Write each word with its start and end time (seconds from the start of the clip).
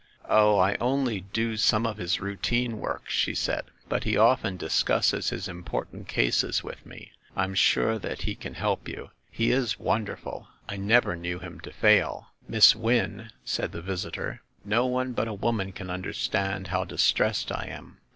"Oh, 0.27 0.57
I 0.57 0.77
only 0.81 1.19
do 1.31 1.57
some 1.57 1.85
of 1.85 1.97
his 1.97 2.19
routine 2.19 2.79
work," 2.79 3.07
she 3.07 3.35
said; 3.35 3.65
"but 3.87 4.03
he 4.03 4.17
often 4.17 4.57
discusses 4.57 5.29
his 5.29 5.47
important 5.47 6.07
cases 6.07 6.63
with 6.63 6.83
me. 6.83 7.11
I'm 7.35 7.53
sure 7.53 7.99
that 7.99 8.23
he 8.23 8.33
can 8.33 8.55
help 8.55 8.87
you. 8.87 9.11
He 9.29 9.51
is 9.51 9.77
wonderful, 9.77 10.47
I 10.67 10.75
never 10.75 11.15
knew 11.15 11.37
him 11.37 11.59
to 11.59 11.71
fail," 11.71 12.31
252 12.47 12.47
THE 12.49 12.57
MASTER 12.57 12.77
OF 12.79 12.83
MYSTERIES 12.83 13.09
"Miss 13.13 13.27
Wynne," 13.27 13.31
said 13.45 13.71
the 13.73 13.81
visitor, 13.83 14.41
"no 14.65 14.85
one 14.87 15.11
but 15.13 15.27
a 15.27 15.33
woman 15.35 15.71
can 15.71 15.91
understand 15.91 16.69
how 16.69 16.83
distressed 16.83 17.51
I 17.51 17.67
am. 17.69 17.99